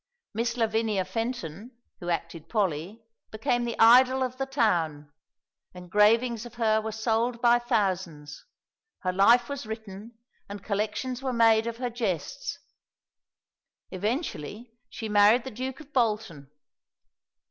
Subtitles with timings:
[0.33, 5.11] Miss Lavinia Fenton, who acted Polly, became the idol of the town;
[5.75, 8.43] engravings of her were sold by thousands:
[9.01, 10.17] her life was written,
[10.49, 12.57] and collections were made of her jests.
[13.91, 16.49] Eventually she married the Duke of Bolton.